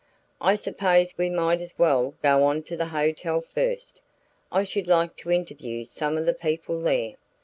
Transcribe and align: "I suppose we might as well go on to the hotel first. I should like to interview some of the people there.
"I 0.41 0.55
suppose 0.55 1.13
we 1.15 1.29
might 1.29 1.61
as 1.61 1.77
well 1.77 2.15
go 2.23 2.43
on 2.45 2.63
to 2.63 2.75
the 2.75 2.87
hotel 2.87 3.39
first. 3.39 4.01
I 4.51 4.63
should 4.63 4.87
like 4.87 5.15
to 5.17 5.29
interview 5.31 5.85
some 5.85 6.17
of 6.17 6.25
the 6.25 6.33
people 6.33 6.81
there. 6.81 7.17